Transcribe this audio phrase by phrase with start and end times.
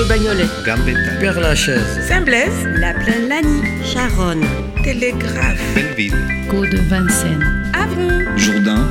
[0.00, 4.42] de Bagnolet, Gambetta, Père-Lachaise, Saint-Blaise, La Plaine-Lanie, Charonne,
[4.82, 6.14] Télégraphe, Belleville,
[6.48, 8.88] Côte de Vincennes, Avron, Jourdain,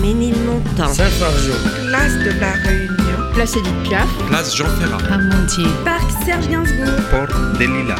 [0.00, 1.52] Ménilmontant, Saint-Fargeau,
[1.88, 7.58] Place de la Réunion, Place Édith Piaf, Place Jean Ferrat, Amontier, Parc Serge Gainsbourg, Port
[7.58, 7.96] des Lilas.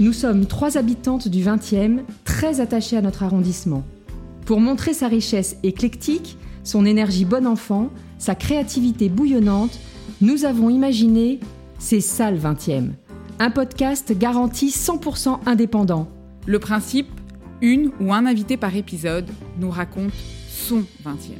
[0.00, 3.84] Nous sommes trois habitantes du 20e, très attachées à notre arrondissement.
[4.44, 9.78] Pour montrer sa richesse éclectique, son énergie bon enfant, sa créativité bouillonnante,
[10.20, 11.40] nous avons imaginé
[11.78, 12.90] C'est ça le 20e,
[13.38, 16.08] un podcast garanti 100% indépendant.
[16.46, 17.08] Le principe,
[17.62, 20.12] une ou un invité par épisode nous raconte
[20.48, 21.38] son 20e.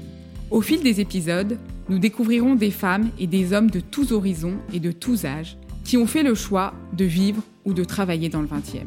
[0.51, 4.81] Au fil des épisodes, nous découvrirons des femmes et des hommes de tous horizons et
[4.81, 8.49] de tous âges qui ont fait le choix de vivre ou de travailler dans le
[8.49, 8.87] 20e.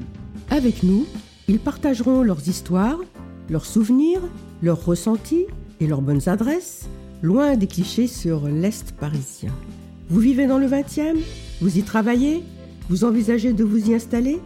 [0.50, 1.06] Avec nous,
[1.47, 3.00] ils partageront leurs histoires,
[3.50, 4.22] leurs souvenirs,
[4.62, 5.45] leurs ressentis
[5.84, 6.88] et leurs bonnes adresses,
[7.22, 9.52] loin des clichés sur l'Est parisien.
[10.09, 11.17] Vous vivez dans le 20e
[11.62, 12.44] Vous y travaillez?
[12.90, 14.40] Vous envisagez de vous y installer?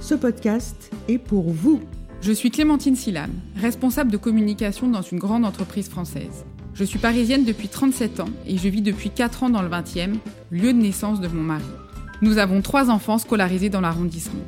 [0.00, 1.80] Ce podcast est pour vous.
[2.20, 6.44] Je suis Clémentine Silam, responsable de communication dans une grande entreprise française.
[6.74, 10.14] Je suis parisienne depuis 37 ans et je vis depuis 4 ans dans le 20e,
[10.50, 11.64] lieu de naissance de mon mari.
[12.22, 14.42] Nous avons trois enfants scolarisés dans l'arrondissement.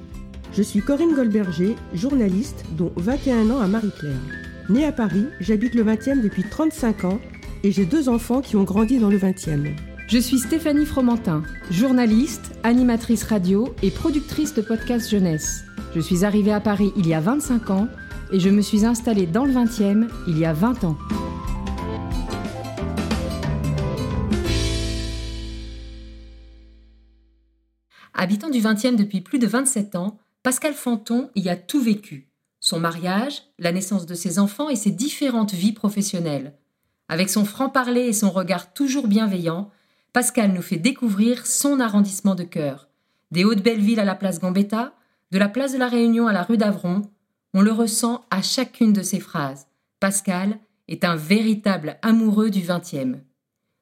[0.53, 4.45] Je suis Corinne Goldberger, journaliste, dont 21 ans à Marie-Claire.
[4.69, 7.20] Née à Paris, j'habite le 20e depuis 35 ans
[7.62, 9.77] et j'ai deux enfants qui ont grandi dans le 20e.
[10.09, 15.62] Je suis Stéphanie Fromentin, journaliste, animatrice radio et productrice de podcasts jeunesse.
[15.94, 17.87] Je suis arrivée à Paris il y a 25 ans
[18.33, 20.98] et je me suis installée dans le 20e il y a 20 ans.
[28.14, 32.27] Habitant du 20e depuis plus de 27 ans, Pascal Fanton y a tout vécu.
[32.67, 36.53] Son mariage, la naissance de ses enfants et ses différentes vies professionnelles.
[37.09, 39.71] Avec son franc-parler et son regard toujours bienveillant,
[40.12, 42.88] Pascal nous fait découvrir son arrondissement de cœur.
[43.31, 44.94] Des Hauts-de-Belleville à la place Gambetta,
[45.31, 47.03] de la place de la Réunion à la rue d'Avron,
[47.54, 49.69] on le ressent à chacune de ses phrases.
[50.00, 53.21] Pascal est un véritable amoureux du 20e.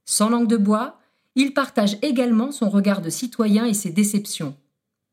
[0.04, 0.98] Sans langue de bois,
[1.36, 4.54] il partage également son regard de citoyen et ses déceptions.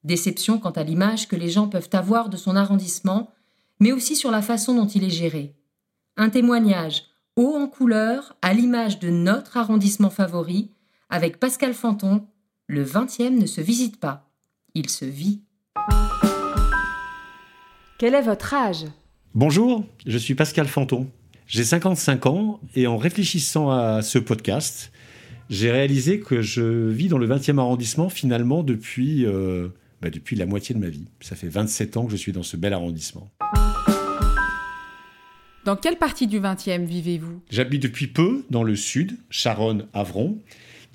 [0.03, 3.31] Déceptions quant à l'image que les gens peuvent avoir de son arrondissement,
[3.81, 5.55] mais aussi sur la façon dont il est géré.
[6.15, 7.03] Un témoignage
[7.35, 10.69] haut en couleur à l'image de notre arrondissement favori,
[11.09, 12.27] avec Pascal Fanton,
[12.67, 14.29] le 20e ne se visite pas,
[14.75, 15.41] il se vit.
[17.97, 18.85] Quel est votre âge?
[19.33, 21.07] Bonjour, je suis Pascal Fanton.
[21.47, 24.91] J'ai 55 ans et en réfléchissant à ce podcast,
[25.49, 29.69] j'ai réalisé que je vis dans le 20e arrondissement finalement depuis, euh,
[30.01, 31.07] bah, depuis la moitié de ma vie.
[31.19, 33.31] Ça fait 27 ans que je suis dans ce bel arrondissement.
[35.63, 37.39] Dans quelle partie du 20e vivez-vous?
[37.51, 40.39] J'habite depuis peu dans le sud, Charonne-Avron,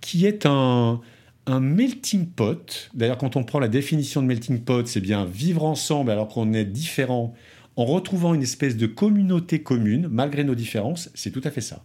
[0.00, 1.00] qui est un,
[1.47, 2.91] un melting pot.
[2.94, 6.53] D'ailleurs, quand on prend la définition de melting pot, c'est bien vivre ensemble alors qu'on
[6.53, 7.34] est différents,
[7.77, 11.11] en retrouvant une espèce de communauté commune, malgré nos différences.
[11.15, 11.84] C'est tout à fait ça.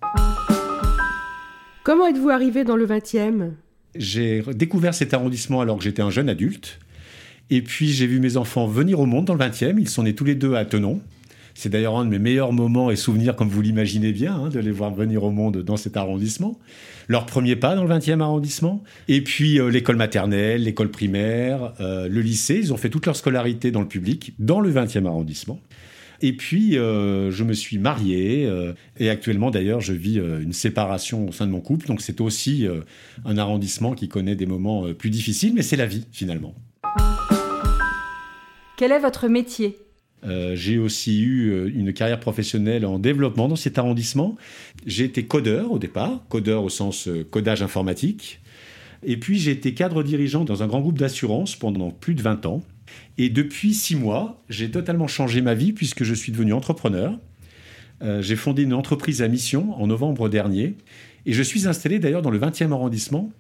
[1.84, 3.52] Comment êtes-vous arrivé dans le 20e
[3.96, 6.80] J'ai découvert cet arrondissement alors que j'étais un jeune adulte.
[7.52, 9.76] Et puis j'ai vu mes enfants venir au monde dans le 20e.
[9.78, 11.02] Ils sont nés tous les deux à Tenon.
[11.54, 14.60] C'est d'ailleurs un de mes meilleurs moments et souvenirs, comme vous l'imaginez bien, hein, de
[14.60, 16.58] les voir venir au monde dans cet arrondissement.
[17.10, 18.82] Leur premier pas dans le 20e arrondissement.
[19.10, 22.56] Et puis euh, l'école maternelle, l'école primaire, euh, le lycée.
[22.56, 25.60] Ils ont fait toute leur scolarité dans le public, dans le 20e arrondissement.
[26.22, 28.48] Et puis, euh, je me suis marié.
[28.98, 31.88] et actuellement, d'ailleurs, je vis une séparation au sein de mon couple.
[31.88, 32.68] Donc, c'est aussi
[33.26, 36.54] un arrondissement qui connaît des moments plus difficiles, mais c'est la vie, finalement.
[38.82, 39.78] Quel est votre métier
[40.24, 44.36] Euh, j'ai aussi eu euh, une carrière professionnelle en développement dans cet arrondissement.
[44.88, 48.40] J'ai été codeur au départ, codeur au sens euh, codage informatique.
[49.04, 52.48] Et puis j'ai été cadre dirigeant dans un grand groupe d'assurance pendant plus de 20
[52.48, 52.64] ans.
[53.20, 57.20] Et depuis six mois, j'ai totalement changé ma vie puisque je suis devenu entrepreneur.
[58.22, 60.76] J'ai fondé une entreprise à mission en novembre dernier.
[61.28, 63.32] Et je suis installé d'ailleurs dans le 20e arrondissement,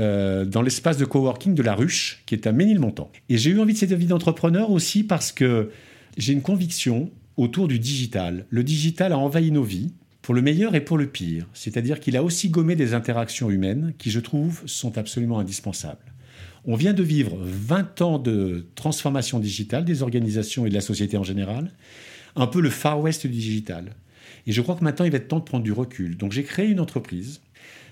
[0.00, 3.10] euh, dans l'espace de coworking de la Ruche, qui est à Ménilmontant.
[3.28, 5.70] Et j'ai eu envie de cette vie d'entrepreneur aussi parce que
[6.16, 8.46] j'ai une conviction autour du digital.
[8.50, 9.92] Le digital a envahi nos vies,
[10.22, 11.46] pour le meilleur et pour le pire.
[11.52, 16.12] C'est-à-dire qu'il a aussi gommé des interactions humaines qui, je trouve, sont absolument indispensables.
[16.64, 21.16] On vient de vivre 20 ans de transformation digitale des organisations et de la société
[21.16, 21.72] en général,
[22.36, 23.96] un peu le Far West du digital.
[24.46, 26.16] Et je crois que maintenant, il va être temps de prendre du recul.
[26.16, 27.40] Donc j'ai créé une entreprise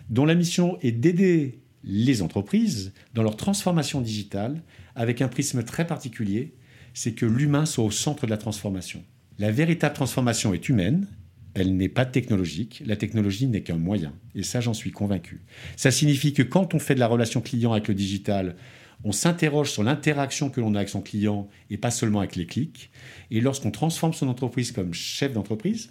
[0.09, 4.63] dont la mission est d'aider les entreprises dans leur transformation digitale
[4.95, 6.55] avec un prisme très particulier,
[6.95, 9.03] c'est que l'humain soit au centre de la transformation.
[9.39, 11.07] La véritable transformation est humaine,
[11.55, 12.83] elle n'est pas technologique.
[12.87, 14.13] La technologie n'est qu'un moyen.
[14.35, 15.41] Et ça, j'en suis convaincu.
[15.77, 18.57] Ça signifie que quand on fait de la relation client avec le digital,
[19.03, 22.47] on s'interroge sur l'interaction que l'on a avec son client et pas seulement avec les
[22.47, 22.91] clics.
[23.31, 25.91] Et lorsqu'on transforme son entreprise comme chef d'entreprise,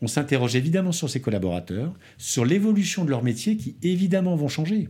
[0.00, 4.88] on s'interroge évidemment sur ses collaborateurs, sur l'évolution de leur métier qui évidemment vont changer.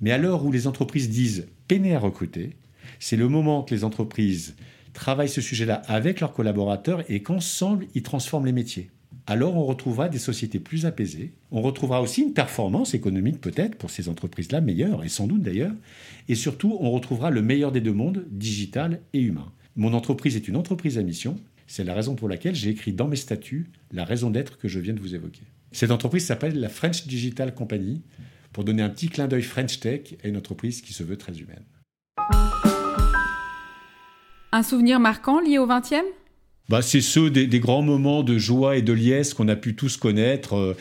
[0.00, 2.56] Mais à l'heure où les entreprises disent peiner à recruter,
[2.98, 4.54] c'est le moment que les entreprises
[4.92, 8.90] travaillent ce sujet-là avec leurs collaborateurs et qu'ensemble, ils transforment les métiers.
[9.26, 13.90] Alors on retrouvera des sociétés plus apaisées, on retrouvera aussi une performance économique peut-être pour
[13.90, 15.74] ces entreprises-là meilleure, et sans doute d'ailleurs,
[16.28, 19.52] et surtout on retrouvera le meilleur des deux mondes, digital et humain.
[19.76, 21.36] Mon entreprise est une entreprise à mission,
[21.70, 24.80] c'est la raison pour laquelle j'ai écrit dans mes statuts la raison d'être que je
[24.80, 25.42] viens de vous évoquer.
[25.70, 28.02] Cette entreprise s'appelle la French Digital Company,
[28.52, 31.32] pour donner un petit clin d'œil French Tech à une entreprise qui se veut très
[31.38, 31.62] humaine.
[34.50, 36.00] Un souvenir marquant lié au 20e
[36.68, 39.76] bah, C'est ceux des, des, grands moments de joie et de liesse qu'on a pu
[39.76, 40.56] tous connaître.
[40.56, 40.76] Euh,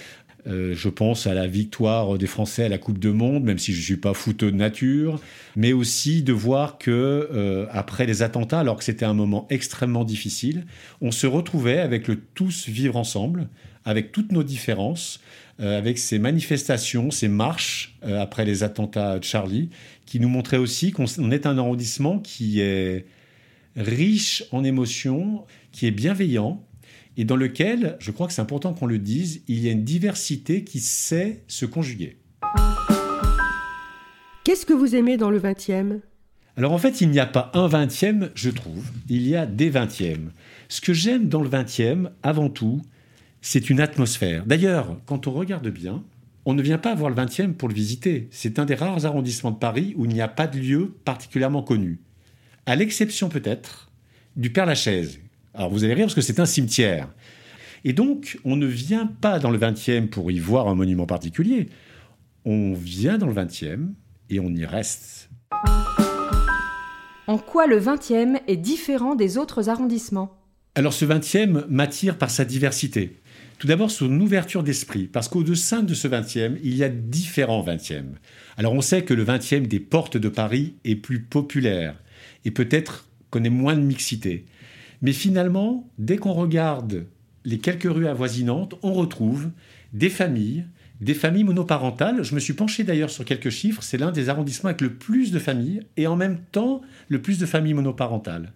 [0.48, 3.74] euh, je pense à la victoire des Français à la Coupe du Monde, même si
[3.74, 5.20] je ne suis pas fouteux de nature,
[5.56, 6.92] mais aussi de voir que
[7.32, 10.66] euh, après les attentats, alors que c'était un moment extrêmement difficile,
[11.02, 13.50] on se retrouvait avec le tous vivre ensemble,
[13.86, 15.20] avec toutes nos différences,
[15.60, 19.70] euh, avec ces manifestations, ces marches après les attentats de Charlie,
[20.06, 23.06] qui nous montraient aussi qu'on est un arrondissement qui est
[23.76, 26.64] riche en émotions, qui est bienveillant,
[27.19, 29.83] et dans lequel, je crois que c'est important qu'on le dise, il y a une
[29.83, 32.18] diversité qui sait se conjuguer.
[34.45, 36.00] Qu'est-ce que vous aimez dans le 20e
[36.56, 39.69] Alors en fait, il n'y a pas un 20e, je trouve, il y a des
[39.69, 40.30] 20e.
[40.69, 42.81] Ce que j'aime dans le 20e, avant tout,
[43.42, 44.45] c'est une atmosphère.
[44.45, 46.06] D'ailleurs, quand on regarde bien,
[46.45, 48.30] on ne vient pas voir le 20e pour le visiter.
[48.31, 51.63] C'est un des rares arrondissements de Paris où il n'y a pas de lieu particulièrement
[51.63, 52.00] connu.
[52.66, 53.92] À l'exception peut-être
[54.38, 55.19] du Père-Lachaise,
[55.54, 57.10] alors vous allez rire parce que c'est un cimetière.
[57.84, 61.69] Et donc, on ne vient pas dans le 20e pour y voir un monument particulier.
[62.46, 63.94] On vient dans le 20e
[64.30, 65.30] et on y reste.
[67.28, 70.36] En quoi le 20e est différent des autres arrondissements?
[70.75, 73.19] Alors ce 20e m'attire par sa diversité.
[73.60, 78.13] Tout d'abord son ouverture d'esprit, parce qu'au-dessus de ce 20e, il y a différents 20e.
[78.56, 82.02] Alors on sait que le 20e des portes de Paris est plus populaire,
[82.45, 84.45] et peut-être connaît moins de mixité.
[85.01, 87.06] Mais finalement, dès qu'on regarde
[87.46, 89.50] les quelques rues avoisinantes, on retrouve
[89.94, 90.66] des familles,
[91.01, 92.24] des familles monoparentales.
[92.24, 93.81] Je me suis penché d'ailleurs sur quelques chiffres.
[93.81, 97.40] C'est l'un des arrondissements avec le plus de familles et en même temps le plus
[97.40, 98.51] de familles monoparentales.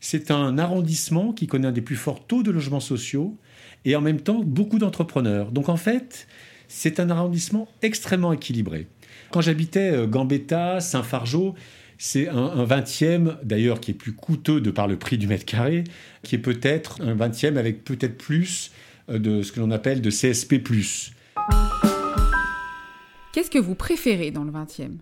[0.00, 3.36] C'est un arrondissement qui connaît un des plus forts taux de logements sociaux
[3.84, 5.50] et en même temps beaucoup d'entrepreneurs.
[5.50, 6.28] Donc en fait,
[6.68, 8.86] c'est un arrondissement extrêmement équilibré.
[9.30, 11.54] Quand j'habitais euh, Gambetta, Saint-Fargeau,
[11.98, 15.82] c'est un, 20e, d'ailleurs, qui est plus coûteux de par le prix du mètre carré,
[16.22, 18.70] qui est peut-être un 20e avec peut-être plus
[19.10, 20.62] euh, de ce que l'on appelle de CSP.
[23.32, 24.98] Qu'est-ce que vous préférez dans le 20e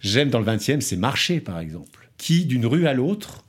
[0.00, 3.46] J'aime dans le 20e, c'est marché, par exemple, qui, d'une rue à l'autre,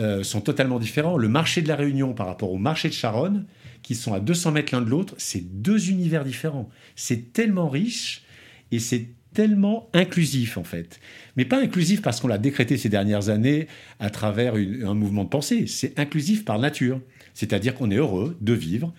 [0.00, 1.18] euh, sont totalement différents.
[1.18, 3.46] Le marché de la Réunion par rapport au marché de Charonne,
[3.82, 6.70] qui sont à 200 mètres l'un de l'autre, c'est deux univers différents.
[6.96, 8.22] C'est tellement riche
[8.70, 11.00] et c'est tellement inclusif en fait.
[11.36, 13.66] Mais pas inclusif parce qu'on l'a décrété ces dernières années
[14.00, 15.66] à travers un mouvement de pensée.
[15.66, 17.00] C'est inclusif par nature.
[17.34, 18.92] C'est-à-dire qu'on est heureux de vivre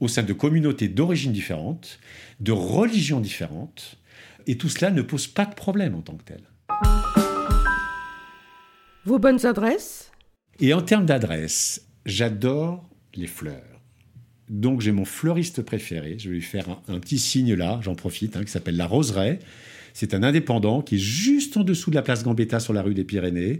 [0.00, 1.98] au sein de communautés d'origines différentes,
[2.40, 3.98] de religions différentes,
[4.46, 6.40] et tout cela ne pose pas de problème en tant que tel.
[9.04, 10.10] Vos bonnes adresses?
[10.58, 13.80] Et en termes d'adresse, j'adore les fleurs.
[14.48, 18.36] Donc j'ai mon fleuriste préféré, je vais lui faire un, petit signe là, j'en profite,
[18.36, 19.38] hein, qui s'appelle La Roseraie.
[19.92, 22.94] C'est un indépendant qui est juste en dessous de la place Gambetta sur la rue
[22.94, 23.58] des Pyrénées,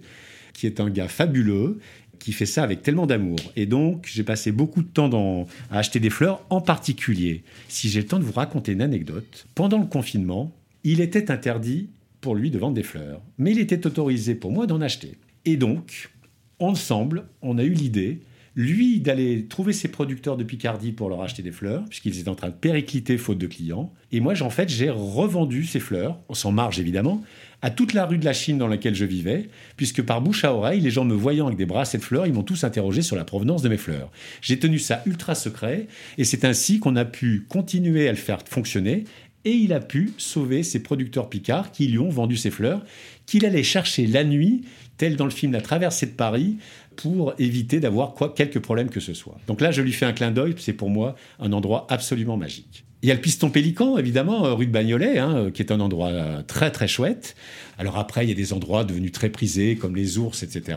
[0.53, 1.79] qui est un gars fabuleux,
[2.19, 3.39] qui fait ça avec tellement d'amour.
[3.57, 8.01] Et donc, j'ai passé beaucoup de temps à acheter des fleurs, en particulier, si j'ai
[8.01, 10.53] le temps de vous raconter une anecdote, pendant le confinement,
[10.85, 11.89] il était interdit
[12.21, 15.17] pour lui de vendre des fleurs, mais il était autorisé pour moi d'en acheter.
[15.47, 16.11] Et donc,
[16.59, 18.21] ensemble, on a eu l'idée
[18.61, 22.35] lui d'aller trouver ses producteurs de Picardie pour leur acheter des fleurs, puisqu'ils étaient en
[22.35, 23.93] train de péricliter faute de clients.
[24.13, 27.23] Et moi, en fait, j'ai revendu ces fleurs, sans marge évidemment,
[27.63, 30.55] à toute la rue de la Chine dans laquelle je vivais, puisque par bouche à
[30.55, 33.17] oreille, les gens me voyant avec des brassées de fleurs, ils m'ont tous interrogé sur
[33.17, 34.11] la provenance de mes fleurs.
[34.41, 35.87] J'ai tenu ça ultra secret,
[36.19, 39.05] et c'est ainsi qu'on a pu continuer à le faire fonctionner,
[39.45, 42.85] et il a pu sauver ses producteurs picards qui lui ont vendu ses fleurs,
[43.27, 44.63] qu'il allait chercher la nuit,
[45.01, 46.57] tel dans le film La traversée de Paris,
[46.97, 49.37] pour éviter d'avoir quelques problèmes que ce soit.
[49.47, 52.85] Donc là, je lui fais un clin d'œil, c'est pour moi un endroit absolument magique.
[53.03, 55.73] Il y a le Piston Pélican, évidemment, euh, rue de Bagnolet, hein, euh, qui est
[55.73, 57.35] un endroit euh, très très chouette.
[57.79, 60.77] Alors après, il y a des endroits devenus très prisés, comme les ours, etc.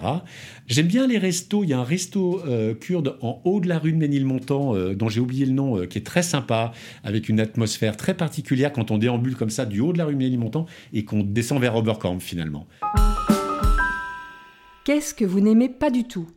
[0.68, 1.66] J'aime bien les restos.
[1.66, 2.42] Il y a un resto
[2.80, 6.06] kurde en haut de la rue de Ménilmontant, dont j'ai oublié le nom, qui est
[6.06, 6.72] très sympa,
[7.04, 10.14] avec une atmosphère très particulière quand on déambule comme ça du haut de la rue
[10.14, 12.68] de Ménilmontant et qu'on descend vers Oberkamp finalement.
[14.84, 16.30] Qu'est-ce que vous n'aimez pas du tout?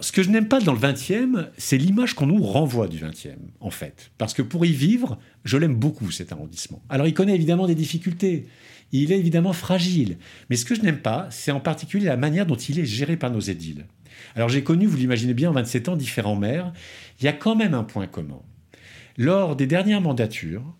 [0.00, 3.36] Ce que je n'aime pas dans le 20e, c'est l'image qu'on nous renvoie du 20e,
[3.60, 4.10] en fait.
[4.18, 6.82] Parce que pour y vivre, je l'aime beaucoup, cet arrondissement.
[6.88, 8.48] Alors, il connaît évidemment des difficultés.
[8.90, 10.18] Il est évidemment fragile.
[10.50, 13.16] Mais ce que je n'aime pas, c'est en particulier la manière dont il est géré
[13.16, 13.86] par nos édiles.
[14.34, 16.72] Alors, j'ai connu, vous l'imaginez bien, en 27 ans, différents maires.
[17.20, 18.42] Il y a quand même un point commun.
[19.16, 20.74] Lors des dernières mandatures,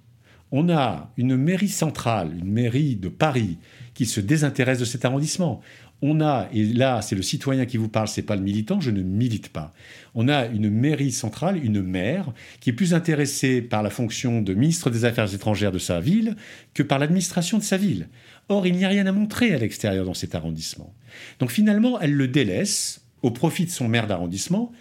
[0.52, 3.58] on a une mairie centrale, une mairie de Paris,
[3.94, 5.60] qui se désintéresse de cet arrondissement
[6.02, 8.90] on a, et là c'est le citoyen qui vous parle, c'est pas le militant, je
[8.90, 9.72] ne milite pas.
[10.14, 14.54] On a une mairie centrale, une maire, qui est plus intéressée par la fonction de
[14.54, 16.36] ministre des Affaires étrangères de sa ville
[16.74, 18.08] que par l'administration de sa ville.
[18.48, 20.94] Or, il n'y a rien à montrer à l'extérieur dans cet arrondissement.
[21.38, 24.72] Donc finalement, elle le délaisse au profit de son maire d'arrondissement,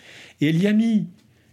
[0.41, 1.07] et elle y a mis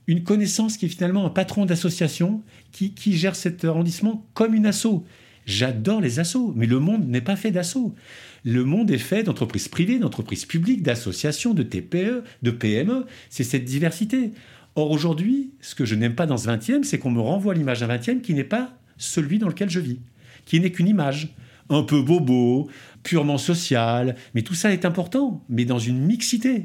[0.09, 2.42] une connaissance qui est finalement un patron d'association
[2.73, 5.04] qui, qui gère cet arrondissement comme une asso.
[5.47, 7.95] J'adore les assos, mais le monde n'est pas fait d'assauts.
[8.44, 13.06] Le monde est fait d'entreprises privées, d'entreprises publiques, d'associations, de TPE, de PME.
[13.30, 14.32] C'est cette diversité.
[14.75, 17.80] Or, aujourd'hui, ce que je n'aime pas dans ce 20e, c'est qu'on me renvoie l'image
[17.80, 20.00] d'un 20e qui n'est pas celui dans lequel je vis,
[20.44, 21.34] qui n'est qu'une image,
[21.68, 22.68] un peu bobo,
[23.04, 24.16] purement sociale.
[24.34, 26.64] Mais tout ça est important, mais dans une mixité,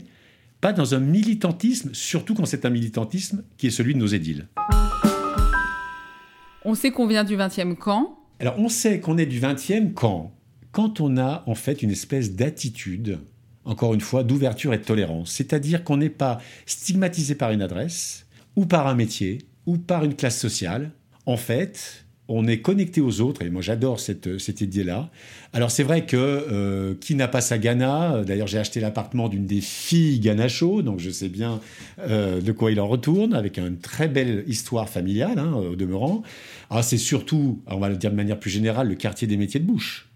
[0.62, 4.48] pas dans un militantisme, surtout quand c'est un militantisme qui est celui de nos édiles.
[6.66, 10.34] On sait qu'on vient du 20e quand Alors, on sait qu'on est du 20e quand
[10.78, 13.18] quand on a en fait une espèce d'attitude,
[13.66, 18.28] encore une fois, d'ouverture et de tolérance, c'est-à-dire qu'on n'est pas stigmatisé par une adresse,
[18.56, 20.92] ou par un métier, ou par une classe sociale.
[21.26, 25.10] En fait, on est connecté aux autres, et moi j'adore cette, cette idée-là.
[25.52, 28.24] Alors c'est vrai que euh, qui n'a pas sa Ghana?
[28.24, 31.60] D'ailleurs j'ai acheté l'appartement d'une des filles Ganacho, donc je sais bien
[32.02, 36.22] euh, de quoi il en retourne, avec une très belle histoire familiale hein, au demeurant.
[36.70, 39.60] Ah, c'est surtout, on va le dire de manière plus générale, le quartier des métiers
[39.60, 40.07] de bouche.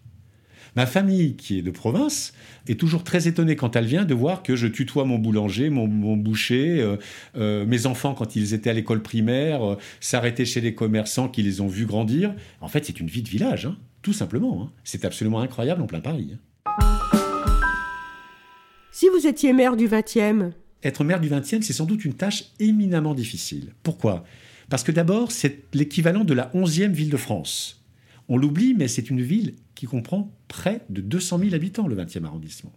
[0.75, 2.33] Ma famille, qui est de province,
[2.67, 6.15] est toujours très étonnée quand elle vient de voir que je tutoie mon boulanger, mon,
[6.15, 6.95] boucher, euh,
[7.35, 11.43] euh, mes enfants quand ils étaient à l'école primaire, euh, s'arrêter chez les commerçants qui
[11.43, 12.33] les ont vus grandir.
[12.61, 14.63] En fait, c'est une vie de village, hein, tout simplement.
[14.63, 14.71] Hein.
[14.85, 16.31] C'est absolument incroyable en plein Paris.
[16.33, 16.39] Hein.
[18.93, 20.51] Si vous étiez maire du 20e
[20.83, 23.73] Être maire du 20e, c'est sans doute une tâche éminemment difficile.
[23.83, 24.23] Pourquoi?
[24.69, 27.80] Parce que d'abord, c'est l'équivalent de la 11e ville de France.
[28.33, 32.23] On l'oublie, mais c'est une ville qui comprend près de 200 000 habitants, le 20e
[32.23, 32.71] arrondissement.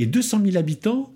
[0.00, 1.14] Et 200 000 habitants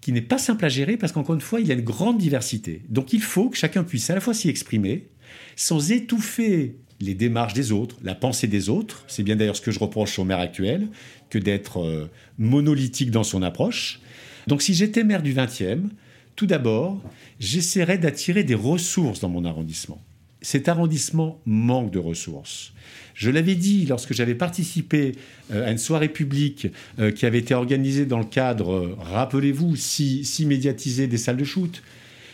[0.00, 2.16] qui n'est pas simple à gérer parce qu'encore une fois, il y a une grande
[2.16, 2.80] diversité.
[2.88, 5.10] Donc il faut que chacun puisse à la fois s'y exprimer
[5.54, 9.04] sans étouffer les démarches des autres, la pensée des autres.
[9.06, 10.88] C'est bien d'ailleurs ce que je reproche au maire actuel,
[11.28, 14.00] que d'être euh, monolithique dans son approche.
[14.46, 15.90] Donc si j'étais maire du 20e,
[16.36, 17.02] tout d'abord,
[17.38, 20.02] j'essaierais d'attirer des ressources dans mon arrondissement.
[20.44, 22.74] Cet arrondissement manque de ressources.
[23.14, 25.12] Je l'avais dit lorsque j'avais participé
[25.50, 26.66] euh, à une soirée publique
[26.98, 31.38] euh, qui avait été organisée dans le cadre, euh, rappelez-vous, si, si médiatisé des salles
[31.38, 31.82] de shoot.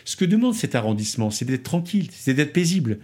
[0.03, 2.99] Ce que demande cet arrondissement, c'est d'être tranquille, c'est d'être paisible.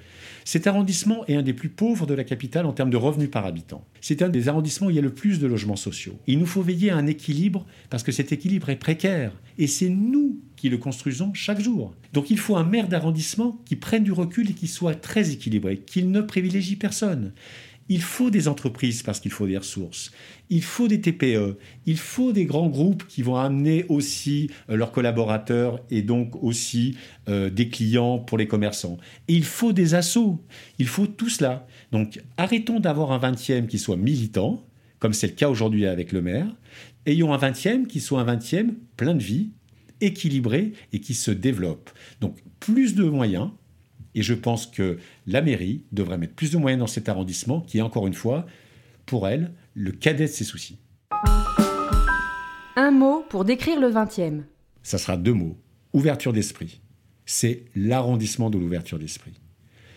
[0.48, 3.46] Cet arrondissement est un des plus pauvres de la capitale en termes de revenus par
[3.46, 3.84] habitant.
[4.00, 6.18] C'est un des arrondissements où il y a le plus de logements sociaux.
[6.26, 9.34] Il nous faut veiller à un équilibre parce que cet équilibre est précaire.
[9.58, 11.94] Et c'est nous qui le construisons chaque jour.
[12.14, 15.80] Donc il faut un maire d'arrondissement qui prenne du recul et qui soit très équilibré,
[15.80, 17.34] qu'il ne privilégie personne.
[17.90, 20.12] Il faut des entreprises parce qu'il faut des ressources.
[20.50, 21.58] Il faut des TPE.
[21.86, 26.98] Il faut des grands groupes qui vont amener aussi euh, leurs collaborateurs et donc aussi
[27.30, 28.98] euh, des clients pour les commerçants.
[29.28, 30.44] Et il faut des assos.
[30.80, 31.66] Il faut tout cela.
[31.92, 34.66] Donc arrêtons d'avoir un 20e qui soit militant,
[35.00, 36.48] comme c'est le cas aujourd'hui avec le maire.
[37.06, 39.52] Ayons un 20e qui soit un 20e plein de vie,
[40.02, 41.90] équilibré et qui se développe.
[42.20, 43.50] Donc plus de moyens,
[44.18, 44.98] et je pense que
[45.28, 48.48] la mairie devrait mettre plus de moyens dans cet arrondissement, qui est encore une fois,
[49.06, 50.80] pour elle, le cadet de ses soucis.
[52.76, 54.42] Un mot pour décrire le 20e.
[54.82, 55.56] Ça sera deux mots.
[55.94, 56.82] Ouverture d'esprit.
[57.28, 59.34] C'est l'arrondissement de l'ouverture d'esprit.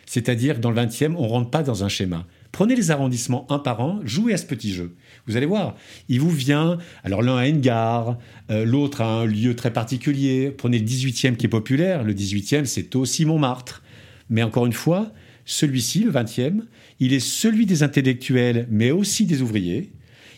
[0.04, 2.26] C'est-à-dire dans le 20e, on ne rentre pas dans un schéma.
[2.52, 4.96] Prenez les arrondissements un par un, jouez à ce petit jeu.
[5.26, 5.76] Vous allez voir,
[6.08, 8.18] il vous vient, alors l'un a une gare,
[8.50, 10.50] euh, l'autre a un lieu très particulier.
[10.50, 13.82] Prenez le 18e qui est populaire, le 18e c'est aussi Montmartre.
[14.30, 15.12] Mais encore une fois,
[15.44, 16.62] celui-ci, le 20e,
[17.00, 19.92] il est celui des intellectuels, mais aussi des ouvriers.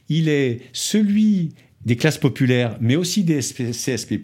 [0.09, 1.51] Il est celui
[1.85, 4.21] des classes populaires, mais aussi des CSP+.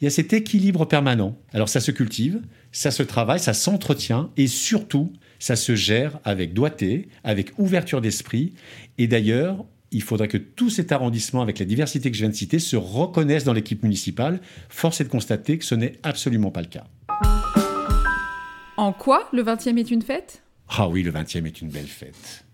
[0.00, 1.38] Il y a cet équilibre permanent.
[1.52, 2.40] Alors ça se cultive,
[2.70, 8.52] ça se travaille, ça s'entretient et surtout, ça se gère avec doigté, avec ouverture d'esprit.
[8.98, 12.34] Et d'ailleurs, il faudrait que tout cet arrondissement, avec la diversité que je viens de
[12.34, 14.40] citer, se reconnaisse dans l'équipe municipale.
[14.68, 16.84] Force est de constater que ce n'est absolument pas le cas.
[18.76, 20.42] En quoi le 20e est une fête?
[20.68, 22.44] Ah oui, le 20e est une belle fête.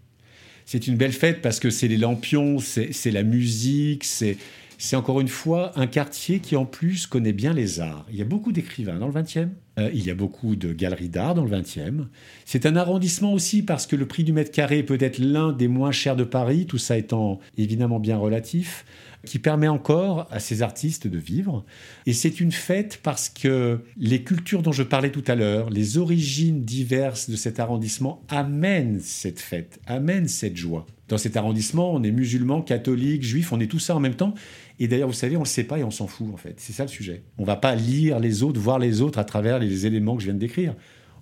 [0.65, 4.37] C'est une belle fête parce que c'est les lampions, c'est la musique, c'est
[4.79, 8.05] c'est encore une fois un quartier qui en plus connaît bien les arts.
[8.11, 11.09] Il y a beaucoup d'écrivains dans le 20e, euh, il y a beaucoup de galeries
[11.09, 12.07] d'art dans le 20e.
[12.45, 15.69] C'est un arrondissement aussi parce que le prix du mètre carré peut être l'un des
[15.69, 18.85] moins chers de Paris, tout ça étant évidemment bien relatif
[19.27, 21.65] qui permet encore à ces artistes de vivre.
[22.07, 25.99] Et c'est une fête parce que les cultures dont je parlais tout à l'heure, les
[25.99, 30.87] origines diverses de cet arrondissement amènent cette fête, amènent cette joie.
[31.09, 34.35] Dans cet arrondissement, on est musulman, catholique, juif, on est tout ça en même temps.
[34.81, 36.55] Et d'ailleurs, vous savez, on ne le sait pas et on s'en fout en fait.
[36.59, 37.23] C'est ça le sujet.
[37.39, 40.23] On ne va pas lire les autres, voir les autres à travers les éléments que
[40.23, 40.75] je viens de décrire.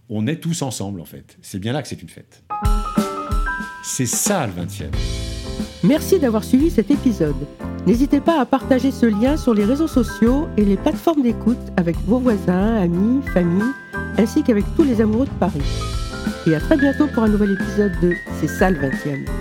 [0.08, 1.36] On est tous ensemble en fait.
[1.42, 2.44] C'est bien là que c'est une fête.
[3.82, 5.29] C'est ça le 20e.
[5.82, 7.46] Merci d'avoir suivi cet épisode.
[7.86, 11.96] N'hésitez pas à partager ce lien sur les réseaux sociaux et les plateformes d'écoute avec
[12.06, 13.72] vos voisins, amis, familles,
[14.18, 15.62] ainsi qu'avec tous les amoureux de Paris.
[16.46, 19.39] Et à très bientôt pour un nouvel épisode de C'est ça le 20e.